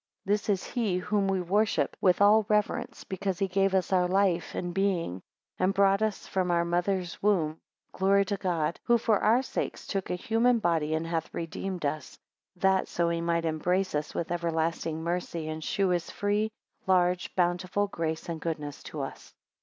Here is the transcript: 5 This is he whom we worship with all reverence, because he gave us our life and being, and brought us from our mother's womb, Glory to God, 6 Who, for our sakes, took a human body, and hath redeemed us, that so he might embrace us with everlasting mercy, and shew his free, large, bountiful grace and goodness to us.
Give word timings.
5 0.21 0.25
This 0.31 0.49
is 0.49 0.63
he 0.63 0.97
whom 0.97 1.27
we 1.27 1.41
worship 1.41 1.95
with 2.01 2.21
all 2.23 2.43
reverence, 2.49 3.03
because 3.03 3.37
he 3.37 3.47
gave 3.47 3.75
us 3.75 3.93
our 3.93 4.07
life 4.07 4.55
and 4.55 4.73
being, 4.73 5.21
and 5.59 5.75
brought 5.75 6.01
us 6.01 6.25
from 6.25 6.49
our 6.49 6.65
mother's 6.65 7.21
womb, 7.21 7.59
Glory 7.93 8.25
to 8.25 8.37
God, 8.37 8.77
6 8.77 8.79
Who, 8.87 8.97
for 8.97 9.19
our 9.19 9.43
sakes, 9.43 9.85
took 9.85 10.09
a 10.09 10.15
human 10.15 10.57
body, 10.57 10.95
and 10.95 11.05
hath 11.05 11.31
redeemed 11.35 11.85
us, 11.85 12.17
that 12.55 12.87
so 12.87 13.09
he 13.09 13.21
might 13.21 13.45
embrace 13.45 13.93
us 13.93 14.15
with 14.15 14.31
everlasting 14.31 15.03
mercy, 15.03 15.47
and 15.47 15.63
shew 15.63 15.89
his 15.89 16.09
free, 16.09 16.49
large, 16.87 17.35
bountiful 17.35 17.85
grace 17.85 18.27
and 18.27 18.41
goodness 18.41 18.81
to 18.81 19.01
us. 19.01 19.35